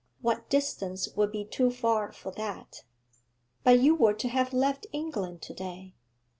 What 0.19 0.49
distance 0.49 1.09
would 1.15 1.31
be 1.31 1.45
too 1.45 1.69
far 1.69 2.11
for 2.11 2.31
that?' 2.31 2.81
'But 3.63 3.79
you 3.81 3.93
were 3.93 4.15
to 4.15 4.29
have 4.29 4.51
left 4.51 4.87
England 4.91 5.43
to 5.43 5.53
day?' 5.53 5.93